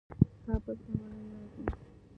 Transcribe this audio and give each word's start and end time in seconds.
کابل 0.45 0.77
ته 0.83 0.89
ولي 0.95 1.23
نه 1.29 1.35
راځې؟ 1.39 1.63